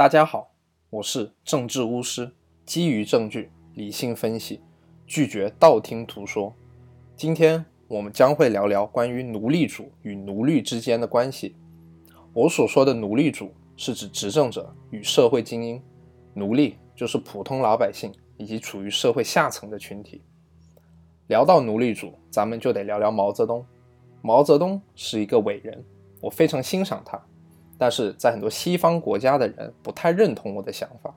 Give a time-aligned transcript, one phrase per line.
[0.00, 0.54] 大家好，
[0.88, 2.32] 我是政治巫师，
[2.64, 4.62] 基于证据理性分析，
[5.06, 6.56] 拒绝道听途说。
[7.14, 11.54] 今天我们将会聊聊关于奴隶主与奴隶之间的关系。
[12.32, 15.82] 我所说的奴隶主是指执政者与社会精英，
[16.32, 20.22] 奴隶就是普通老百姓以及处于社会下层的群体。
[21.26, 23.62] 聊到奴隶主，咱们就得聊聊毛泽东。
[24.22, 25.84] 毛泽东是一个伟人，
[26.22, 27.22] 我非常欣赏他。
[27.80, 31.14] 但是在很多西方国家的人不太认同我的想法，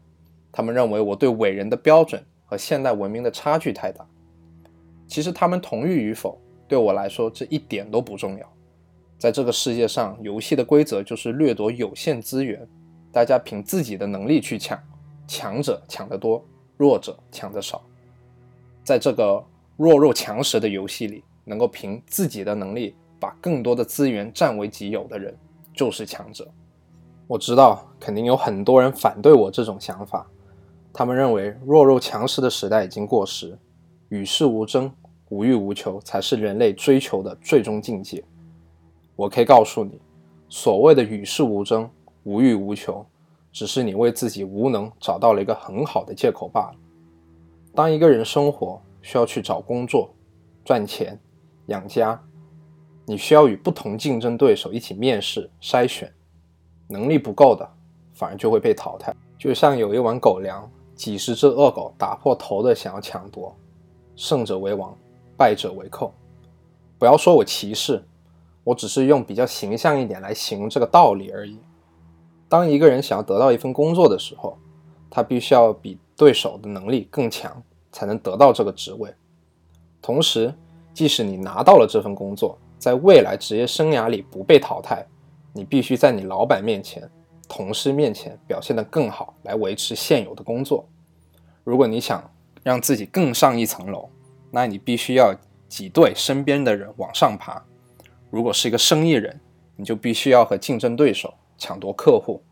[0.50, 4.08] 他们认为我对伟人的标准和现代文明的差距太大。
[5.06, 8.54] 其实他们同意与否，对我来说这一点都不重要。
[9.18, 12.66] 在这个世界上，游戏的规则就是掠夺有限资源，
[13.12, 14.82] 大家凭自己的能力去抢，
[15.28, 16.42] 强者抢得多，
[16.78, 17.84] 弱者抢得少。
[18.86, 19.46] 在这个
[19.76, 25.38] 弱肉强食的游戏里，能够凭自己的能力把更多的资源占为己有的人。
[25.74, 26.50] 就是强者。
[27.28, 30.28] 我知道肯定有很多人反对我这种想法，
[30.92, 33.58] 他们认为弱肉强食的时代已经过时，
[34.10, 34.92] 与世无争、
[35.30, 38.24] 无欲无求才是人类追求的最终境界。
[39.16, 40.00] 我可以告诉你，
[40.50, 41.90] 所谓的与世无争、
[42.24, 43.06] 无欲无求，
[43.52, 46.76] 只是你为自己无能找到了一个很好的借口罢了。
[47.74, 50.14] 当一个人生活需要去找工作、
[50.66, 51.20] 赚钱、
[51.68, 52.22] 养家。
[53.06, 56.12] 你需要与不同竞争对手一起面试筛选，
[56.88, 57.70] 能力不够的
[58.14, 59.14] 反而就会被淘汰。
[59.38, 63.54] 就像有一碗狗粮，几十只恶狗打破头的想要抢夺，
[64.16, 64.98] 胜者为王，
[65.38, 66.14] 败者为寇。
[66.98, 68.02] 不要说我歧视，
[68.64, 71.60] 我只是用比较形象一点来形容这个道理而已。
[72.48, 74.58] 当一个人想要得到一份工作的时候，
[75.10, 79.14] 他必须要比对手的能力更强，才能得到这个职位。
[80.02, 80.54] 同时，
[80.94, 85.06] 即使你拿到了这份工作，在未来职业生涯里不被淘汰，
[85.54, 87.10] 你必须在你老板面前、
[87.48, 90.86] 同事面前表现得更好，来维持现有的工作。
[91.64, 92.30] 如果你想
[92.62, 94.10] 让自己更上一层楼，
[94.52, 95.34] 那你必须要
[95.70, 97.64] 挤兑身边的人往上爬。
[98.30, 99.40] 如果是一个生意人，
[99.78, 102.44] 你就必须要和竞争对手抢夺客户，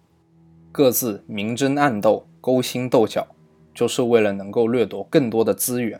[0.71, 3.27] 各自明争暗斗、勾心斗角，
[3.73, 5.99] 就是为了能够掠夺更多的资源。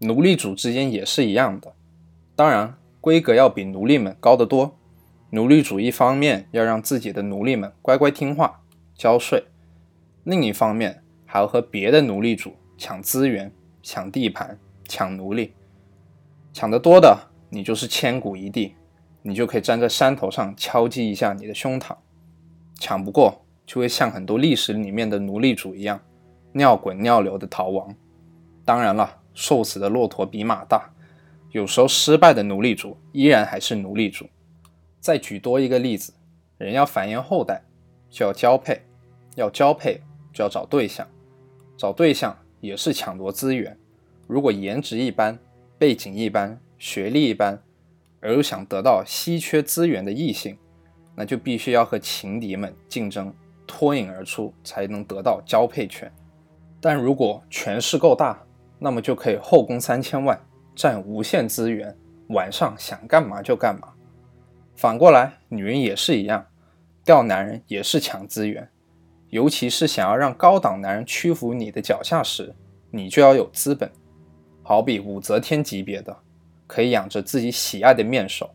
[0.00, 1.72] 奴隶主之间也是一样的，
[2.34, 2.76] 当然。
[3.04, 4.78] 规格要比奴隶们高得多。
[5.28, 8.62] 奴隶主一方面要让自己的奴隶们乖乖听话、
[8.94, 9.44] 交税，
[10.22, 15.52] 另一方面还要和别的奴隶主抢资源、抢地盘、抢奴隶。
[16.54, 18.74] 抢得多的，你就是千古一帝，
[19.20, 21.94] 你就可以站在山头上敲击一下你的胸膛。
[22.80, 26.00] 抢不过，就会像很多历史里面的奴隶主一样，
[26.52, 27.94] 尿滚尿流的逃亡。
[28.64, 30.93] 当然了，瘦死的骆驼比马大。
[31.54, 34.28] 有时候失败的奴隶主依然还是奴隶主。
[34.98, 36.12] 再举多一个例子，
[36.58, 37.62] 人要繁衍后代，
[38.10, 38.82] 就要交配，
[39.36, 40.00] 要交配
[40.32, 41.06] 就要找对象，
[41.76, 43.78] 找对象也是抢夺资源。
[44.26, 45.38] 如果颜值一般、
[45.78, 47.62] 背景一般、学历一般，
[48.18, 50.58] 而又想得到稀缺资源的异性，
[51.14, 53.32] 那就必须要和情敌们竞争，
[53.64, 56.12] 脱颖而出，才能得到交配权。
[56.80, 58.44] 但如果权势够大，
[58.80, 60.36] 那么就可以后宫三千万。
[60.74, 61.96] 占无限资源，
[62.28, 63.88] 晚上想干嘛就干嘛。
[64.76, 66.46] 反过来，女人也是一样，
[67.04, 68.68] 钓男人也是抢资源。
[69.30, 72.54] 尤其是想要让高档男人屈服你的脚下时，
[72.90, 73.90] 你就要有资本。
[74.62, 76.16] 好比武则天级别的，
[76.66, 78.50] 可以养着自己喜爱的面首。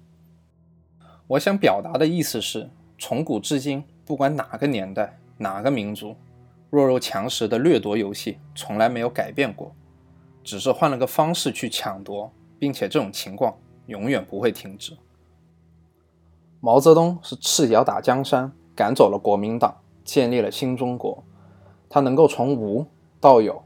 [1.27, 6.15] 我想表达的意思是，从古至今，不管哪个年代、哪个民族，
[6.69, 9.75] 弱肉强食的掠夺游戏从来没有改变过。
[10.49, 13.55] 只是换了个方式去抢夺，并且这种情况
[13.85, 14.97] 永远不会停止。
[16.59, 21.23] 毛泽东是赤脚打江山，赶走了国民党，建立了新中国。
[21.87, 22.83] 他能够从无
[23.21, 23.61] 到有，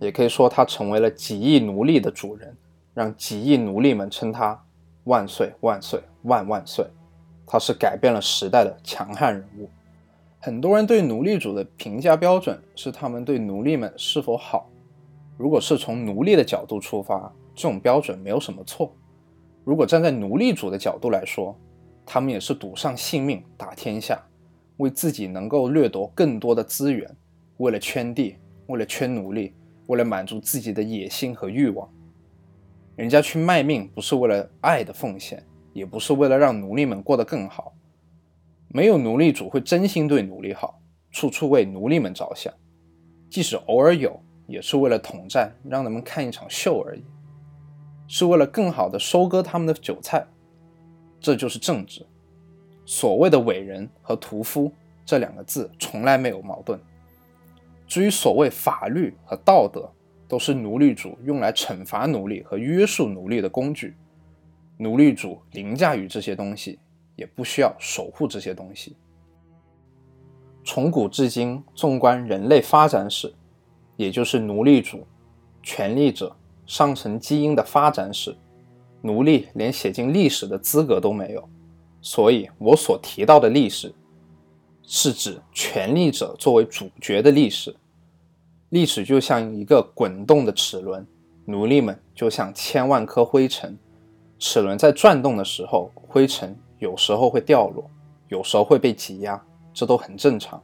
[0.00, 2.56] 也可以说他成为了几亿奴隶的主人，
[2.94, 4.60] 让几亿奴隶们称他
[5.04, 6.84] 万岁万岁万万岁。
[7.46, 9.70] 他是改变了时代的强悍人物。
[10.40, 14.68] 很多人对奴隶主的评价标准是他们对奴隶们是否好。
[15.36, 18.94] 如果是从奴隶的角度出发，这种标准没有什么错。
[19.64, 21.58] 如果站在奴隶主的角度来说，
[22.06, 24.22] 他们也是赌上性命打天下，
[24.76, 27.10] 为自己能够掠夺更多的资源，
[27.56, 28.36] 为了圈地，
[28.66, 29.54] 为了圈奴隶，
[29.86, 31.88] 为了满足自己的野心和欲望。
[32.94, 37.74] 人家去卖命，不是为了爱的奉献，也不是为了让奴隶们过得更好。
[38.68, 42.52] 没有奴隶主会真心对奴隶好，处处为奴隶们着想，
[43.30, 44.20] 即使偶尔有。
[44.46, 47.02] 也是为了统战，让他们看一场秀而已，
[48.06, 50.26] 是为了更好的收割他们的韭菜。
[51.20, 52.06] 这就是政治。
[52.84, 54.70] 所谓的伟人和屠夫，
[55.06, 56.78] 这两个字从来没有矛盾。
[57.86, 59.90] 至于所谓法律和道德，
[60.28, 63.96] 都是奴隶主用来惩罚奴隶和约束奴隶的工具。
[64.76, 66.78] 奴隶主凌驾于这些东西，
[67.16, 68.96] 也不需要守护这些东西。
[70.64, 73.32] 从古至今，纵观人类发展史，
[73.96, 75.06] 也就是奴隶主、
[75.62, 76.34] 权力者、
[76.66, 78.36] 上层基因的发展史，
[79.02, 81.48] 奴隶连写进历史的资格都没有。
[82.00, 83.94] 所以，我所提到的历史，
[84.82, 87.74] 是指权力者作为主角的历史。
[88.70, 91.06] 历史就像一个滚动的齿轮，
[91.46, 93.78] 奴隶们就像千万颗灰尘。
[94.38, 97.88] 齿轮在转动的时候，灰尘有时候会掉落，
[98.28, 99.42] 有时候会被挤压，
[99.72, 100.62] 这都很正常。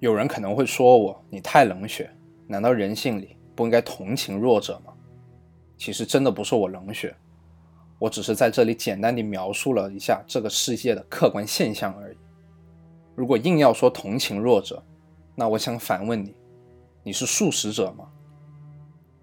[0.00, 2.10] 有人可能会说我你太冷血，
[2.46, 4.94] 难道人性里不应该同情弱者吗？
[5.76, 7.14] 其实真的不是我冷血，
[7.98, 12.16] 我只是在这里简单地描述了一下这个世界的客观现象而已。
[13.14, 14.82] 如果硬要说同情弱者，
[15.34, 16.34] 那我想反问你。
[17.02, 18.08] 你是素食者吗？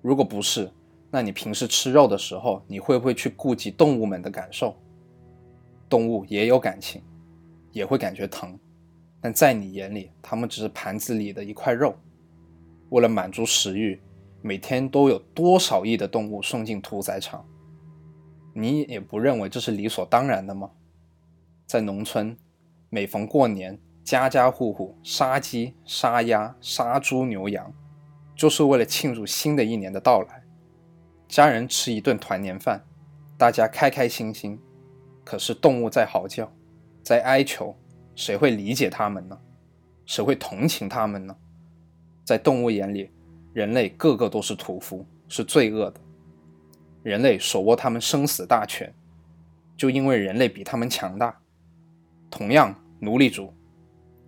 [0.01, 0.71] 如果不是，
[1.09, 4.75] 那你平时吃肉的时候，你会不会去顾及动物们的感受？
[5.89, 7.01] 动物也有感情，
[7.71, 8.57] 也会感觉疼，
[9.21, 11.95] 但在你眼里，它们只是盘子里的一块肉。
[12.89, 13.99] 为了满足食欲，
[14.41, 17.45] 每天都有多少亿的动物送进屠宰场？
[18.53, 20.71] 你也不认为这是理所当然的吗？
[21.65, 22.37] 在农村，
[22.89, 23.79] 每逢过年。
[24.03, 27.73] 家家户户杀鸡、杀鸭、杀猪、牛羊，
[28.37, 30.45] 就是为了庆祝新的一年的到来。
[31.27, 32.85] 家人吃一顿团年饭，
[33.37, 34.57] 大家开开心心。
[35.25, 36.49] 可是动物在嚎叫，
[37.03, 37.75] 在哀求，
[38.17, 39.39] 谁会理解他们呢？
[40.07, 41.35] 谁会同情他们呢？
[42.25, 43.11] 在动物眼里，
[43.53, 46.01] 人类个个都是屠夫，是罪恶的。
[47.03, 48.91] 人类手握他们生死大权，
[49.77, 51.39] 就因为人类比他们强大。
[52.31, 53.53] 同样，奴隶主。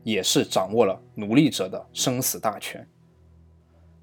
[0.03, 2.87] 也是掌握了奴隶者的生死大权，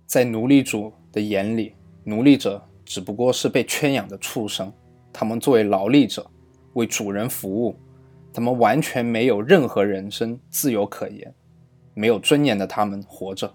[0.04, 1.74] 在奴隶主的眼里，
[2.04, 4.70] 奴隶者只不过是被圈养的畜生，
[5.10, 6.30] 他们作为劳力者，
[6.74, 7.74] 为主人服务，
[8.36, 11.34] 他们完全没有任何人身自由可言，
[11.94, 13.54] 没有尊严的他们活着，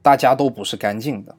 [0.00, 1.36] 大家都不是干净的，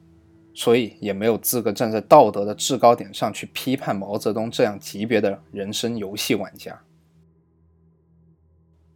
[0.52, 6.78] 所以也没有资格站在道德的制高点上去批判毛泽东这样级别的人生游戏玩家。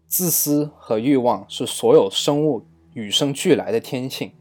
[0.07, 4.33] 自私和欲望是所有生物与生俱来的天性。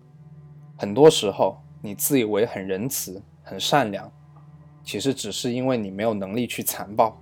[0.75, 4.11] 很多时候，你自以为很仁慈、很善良，
[4.83, 7.21] 其实只是因为你没有能力去残暴。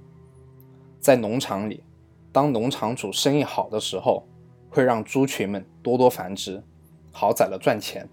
[1.03, 1.83] 在农场里，
[2.31, 4.25] 当农场主生意好的时候，
[4.69, 6.63] 会让猪群们多多繁殖，
[7.11, 8.07] 好宰了赚钱。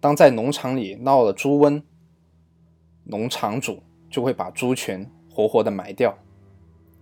[0.00, 1.82] 当在农场里闹了猪瘟，
[3.04, 6.16] 农场主就会把猪群活活的埋掉。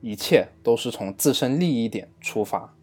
[0.01, 2.75] 一切都是从自身利益点出发。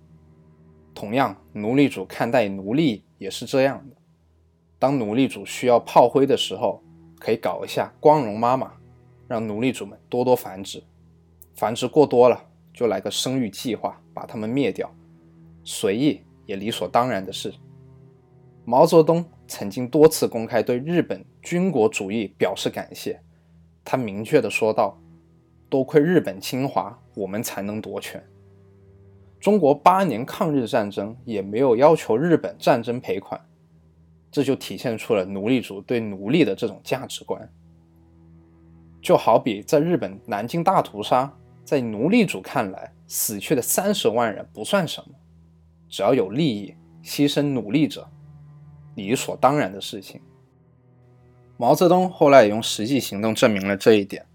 [0.95, 3.97] 同样，奴隶主看待奴隶也是这样的。
[4.79, 6.81] 当奴隶主需要炮灰的时候，
[7.19, 8.71] 可以搞一下光荣妈妈，
[9.27, 10.81] 让奴隶主们多多繁殖。
[11.61, 12.43] 繁殖过多了，
[12.73, 14.91] 就来个生育计划，把他们灭掉。
[15.63, 17.53] 随意也理所当然的事。
[18.65, 23.21] 毛泽东曾经多次公开对日本军国主义表示感谢，
[23.85, 24.97] 他明确的说道。
[25.69, 28.21] 多亏日本侵华，我们才能夺权。
[29.39, 33.39] 中国八年抗日战争也没有要求日本战争赔款，
[34.31, 37.47] 这就体现出了奴隶主对奴隶的这种价值观。
[38.99, 41.31] 就好比在日本南京大屠杀，
[41.63, 45.15] 在奴隶主看来，死去的三十万人不算什么，
[45.87, 48.07] 只要有利益，牺牲奴隶者，
[48.95, 50.21] 理所当然的事情。
[51.57, 54.25] 毛泽东后来也用实际行动证明了这一点。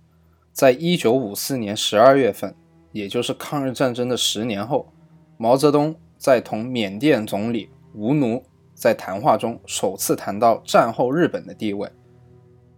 [0.53, 2.55] 在一九五四年十二月份，
[2.93, 4.91] 也就是抗日战争的十年后，
[5.37, 8.43] 毛泽东在同缅甸总理吴奴
[8.75, 11.91] 在谈话中首次谈到战后日本的地位。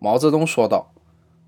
[0.01, 0.93] 毛泽东说道：“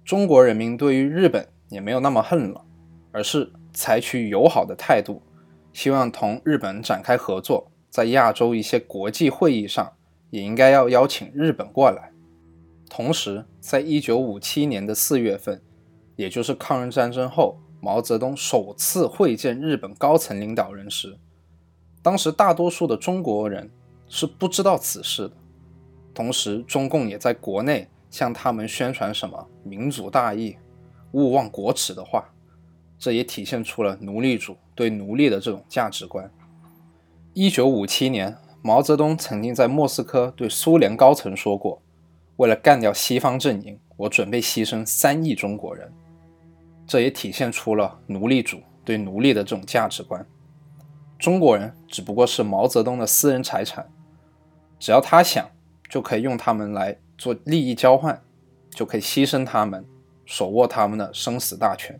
[0.04, 2.64] 中国人民对于日本也没有那么恨了，
[3.12, 5.22] 而是采取友好的态度，
[5.72, 7.70] 希望同日本展开合作。
[7.88, 9.92] 在亚洲一些国际会议上，
[10.30, 12.12] 也应该要邀请日本过来。
[12.88, 15.60] 同时，在一九五七年的四月份。”
[16.16, 21.16] 也就是抗日战争后，毛泽东首次会见日本高层领导人时，
[22.02, 23.70] 当时大多数的中国人
[24.06, 25.34] 是不知道此事的。
[26.12, 30.58] 同时，中共也在国内向他们宣传什么“民族大义，
[31.12, 32.28] 勿忘国耻”的话，
[33.00, 36.30] 这也体现出了奴隶主对奴隶的这种价值观。
[37.32, 41.80] 一九五七年，毛泽东曾经在莫斯科对苏联高层说过
[42.36, 45.90] ：“为了干掉西方阵营，我准备牺牲三亿中国人。”
[46.86, 50.26] 这也体现出了奴隶主对奴隶的这种价值观。
[51.18, 53.90] 中国人只不过是毛泽东的私人财产，
[54.78, 55.48] 只要他想，
[55.88, 58.22] 就可以用他们来做利益交换，
[58.70, 59.86] 就可以牺牲他们，
[60.26, 61.98] 手握他们的生死大权。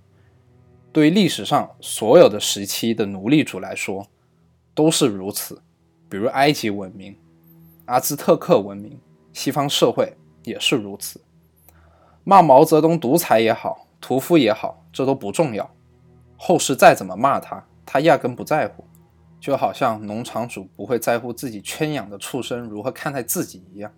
[0.93, 4.07] 对历史上所有的时期的奴隶主来说，
[4.75, 5.63] 都是如此。
[6.09, 7.17] 比如埃及文明、
[7.85, 8.99] 阿兹特克文明，
[9.33, 11.21] 西方社会也是如此。
[12.25, 15.71] 骂毛泽东独裁也好，屠夫也好，这都不重要。
[16.37, 18.85] 后世再怎么骂他，他压根不在乎。
[19.39, 23.91] 就好像农场主不会在乎自己圈养的畜生如何看待自己一样。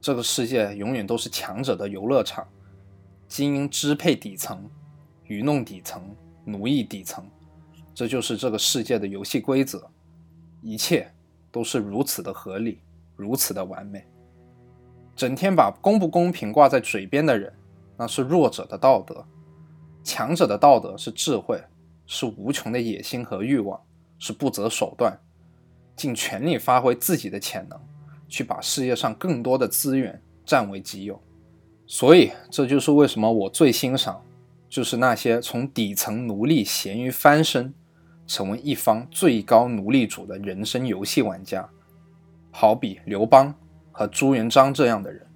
[0.00, 2.46] 这个世界永远都是强者的游乐场，
[3.26, 4.70] 精英支配底层，
[5.28, 6.14] 愚弄底层，
[6.44, 7.28] 奴役底层，
[7.94, 9.88] 这就是这个世界的游戏规则。
[10.62, 11.10] 一切
[11.50, 12.80] 都是如此的合理，
[13.16, 14.06] 如此的完美。
[15.14, 17.52] 整天把公不公平挂在嘴边的人，
[17.96, 19.24] 那是弱者的道德；
[20.04, 21.62] 强者的道德是智慧，
[22.06, 23.80] 是无穷的野心和欲望。
[24.18, 25.20] 是不择手段，
[25.94, 27.78] 尽全力发挥自己的潜能，
[28.26, 31.20] 去把世界上更多的资源占为己有。
[31.86, 34.24] 所以，这就是为什么我最欣赏，
[34.68, 37.72] 就是那些从底层奴隶咸鱼翻身，
[38.26, 41.68] 成为一方最高奴隶主的人生游戏玩家，
[42.50, 43.54] 好比刘邦
[43.92, 45.26] 和朱元璋这样的人。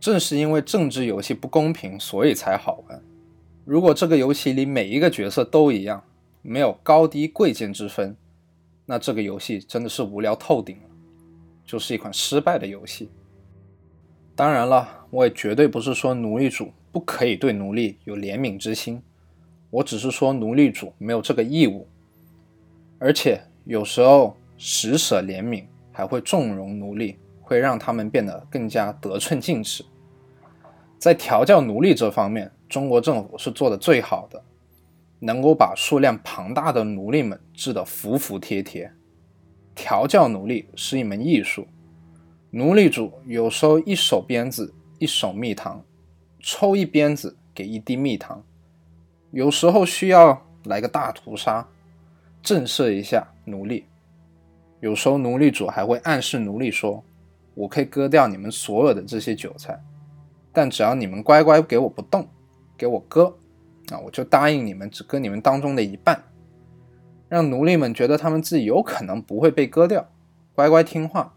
[0.00, 3.02] 正是因为政治游戏不公平，所以才好玩。
[3.64, 6.02] 如果这个游戏里每一个角色都一样，
[6.42, 8.16] 没有高低贵贱之分，
[8.86, 10.88] 那这个游戏真的是无聊透顶了，
[11.64, 13.10] 就是一款失败的游戏。
[14.34, 19.02] 当然了，我也绝对不是说奴隶主不可以对奴隶有怜悯之心，
[19.70, 21.86] 我只是说奴隶主没有这个义务，
[22.98, 29.84] 而且有时候施舍怜悯还会纵容奴隶，会让他们变得更加得寸进尺。
[30.98, 34.42] 在调教奴隶这方面，中国政府是做的最好的。
[35.22, 38.90] 能够把数量庞大的奴隶们治得服服帖帖。
[39.74, 41.66] 调教奴隶是一门艺术，
[42.52, 45.84] 奴隶主有时候一手鞭子一手蜜糖，
[46.40, 48.42] 抽一鞭子给一滴蜜糖；
[49.30, 51.68] 有时候需要来个大屠杀，
[52.42, 53.84] 震慑一下奴隶；
[54.80, 57.04] 有时候奴隶主还会暗示奴隶说
[57.54, 59.78] ：“我可以割掉你们所有的这些韭菜，
[60.52, 62.26] 但只要你们乖乖给我不动，
[62.76, 63.36] 给我割。”
[63.92, 66.22] 啊我就答应你们，只割你们当中的一半，
[67.28, 70.08] 让奴隶们觉得他们自己有可能不会被割掉，
[70.54, 71.34] 乖乖听话。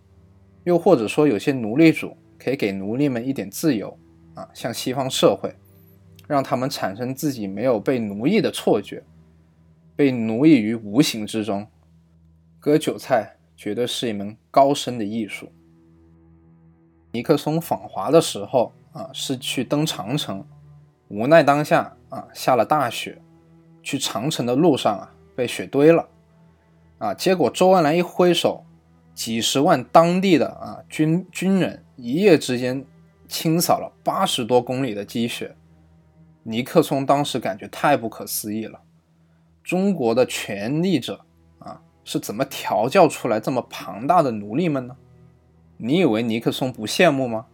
[0.63, 3.97] 又或者说，有些奴隶主可以给奴隶们一点自由
[4.35, 5.55] 啊，像西方社会，
[6.27, 9.03] 让他们产生自己没有被奴役的错觉，
[9.95, 11.67] 被奴役于无形之中。
[12.59, 15.51] 割韭菜绝对是一门高深的艺术。
[17.11, 20.45] 尼克松访华的时候啊，是去登长城。
[21.09, 23.21] 无奈当下啊下了大雪，
[23.83, 26.09] 去长城的路上啊被雪堆了，
[26.97, 28.63] 啊结果周恩来一挥手，
[29.13, 32.83] 几十万当地的啊军军人一夜之间
[33.33, 35.55] 清扫了八十多公里的积雪。
[36.43, 38.81] 尼克松当时感觉太不可思议了，
[39.63, 41.25] 中国的权力者
[41.57, 44.95] 啊是怎么调教出来这么庞大的奴隶们呢？
[45.77, 47.47] 你以为尼克松不羡慕吗？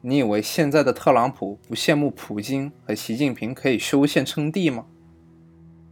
[0.00, 4.86] 你以为现在的特朗普不羡慕普京和习近平可以修宪称帝吗？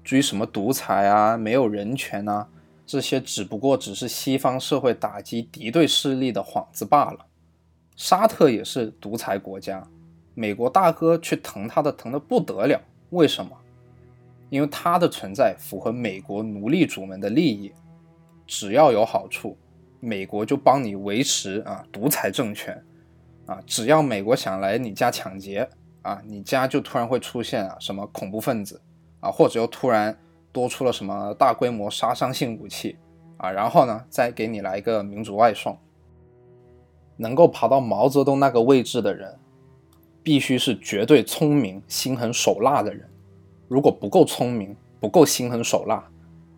[0.02, 2.48] 至于什么独裁啊、没有人权啊，
[2.86, 7.26] 这些只不过只是西方社会打击敌对势力的幌子罢了。
[7.98, 9.84] 沙特也是独裁国家，
[10.34, 12.80] 美国大哥却疼他的疼得不得了。
[13.10, 13.50] 为什么？
[14.50, 17.72] 因为他的存在符合美国奴隶主们的利益，
[18.46, 19.58] 只要有好处，
[19.98, 22.80] 美国就帮你维持啊独裁政权。
[23.46, 25.68] 啊，只要美国想来你家抢劫
[26.02, 28.80] 啊，你家就突然会出现啊什么恐怖分子
[29.18, 30.16] 啊，或者又突然
[30.52, 32.96] 多出了什么大规模杀伤性武器
[33.38, 35.76] 啊，然后呢，再给你来一个民主外送。
[37.18, 39.38] 能够爬到毛泽东那个位置的人，
[40.22, 43.06] 必须是绝对聪明、心狠手辣的人。
[43.68, 46.08] 如果不够聪明、不够心狠手辣，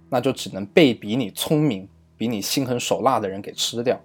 [0.08, 3.98] 那就只能被比你聪明、比你心狠手辣的人给吃掉。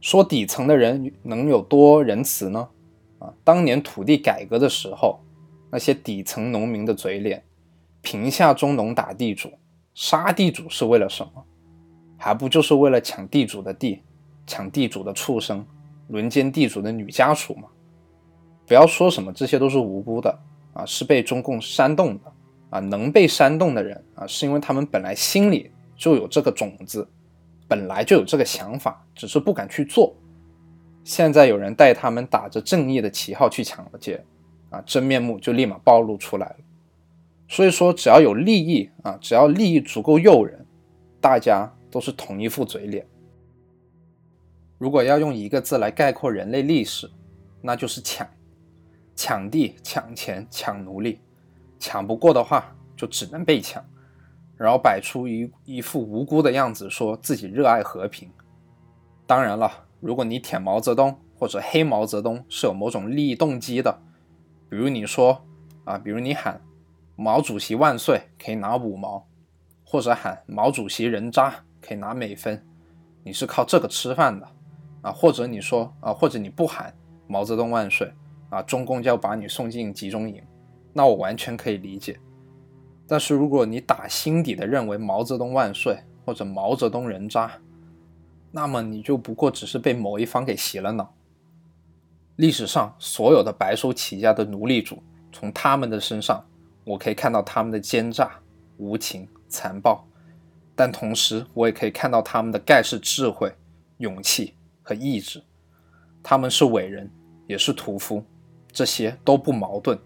[0.00, 2.68] 说底层的人能有多仁慈呢？
[3.18, 5.20] 啊，当年土地改革的时候，
[5.70, 7.42] 那些底层农民的嘴脸，
[8.02, 9.50] 贫下中农打地主，
[9.94, 11.44] 杀地主是为了什么？
[12.16, 14.02] 还不就是为了抢地主的地，
[14.46, 15.64] 抢地主的畜生，
[16.08, 17.68] 轮奸地主的女家属吗？
[18.66, 20.38] 不要说什么这些都是无辜的
[20.72, 22.32] 啊，是被中共煽动的
[22.70, 27.06] 啊，能被煽动的人啊，是因为他们本来心里就有这个种子。
[27.68, 30.14] 本来就有这个想法，只是不敢去做。
[31.04, 34.22] 现在有人带他们打着正义的旗号去抢了劫，
[34.68, 36.56] 啊，真面目就立马暴露出来了。
[37.48, 40.66] 所以说，只要有利益啊，只要利益足够诱人，
[41.18, 43.06] 大家都是同一副嘴脸。
[44.82, 47.08] 如果要用一个字来概括人类历史，
[47.60, 48.26] 那就是抢，
[49.14, 51.20] 抢地、抢钱、抢奴隶，
[51.78, 53.80] 抢不过的话，就只能被抢，
[54.56, 58.28] 然后摆出一一副无辜的样子，说自己热爱和平。
[59.24, 59.70] 当然了，
[60.00, 64.00] 如果你舔毛泽东或者黑毛泽东是有某种利益动机的，
[64.68, 65.46] 比如你说
[65.84, 66.60] 啊，比如你喊。
[67.14, 69.28] 毛主席万岁，可以拿五毛，
[69.84, 72.66] 或者喊毛主席人渣，可以拿美分。
[73.22, 74.48] 你是靠这个吃饭的
[75.02, 75.12] 啊？
[75.12, 76.94] 或者你说啊，或者你不喊
[77.26, 78.10] 毛泽东万岁
[78.48, 80.42] 啊，中共就要把你送进集中营，
[80.94, 82.18] 那我完全可以理解。
[83.06, 87.52] 但是如果你打心底的认为毛泽东万岁或者毛泽东人渣，
[88.50, 91.12] 那么你就不过只是被某一方给洗了脑。
[92.36, 96.42] 历史上所有的白手起家的奴隶主，从他们的身上。
[96.84, 98.40] 我可以看到他们的奸诈、
[98.76, 100.04] 无情、残暴，
[100.74, 103.54] 但同时我也可以看到他们的盖世智慧、
[103.98, 105.42] 勇气和意志。
[106.22, 107.10] 他们是伟人，
[107.46, 108.24] 也是屠夫，
[108.70, 109.98] 这些都不矛盾，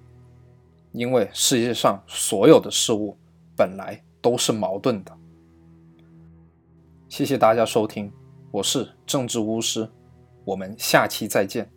[0.92, 3.16] 因为世界上所有的事物
[3.56, 5.12] 本来都是矛盾的。
[7.09, 8.12] 谢谢大家收听，
[8.50, 9.88] 我是政治巫师，
[10.45, 11.71] 我们下期再见。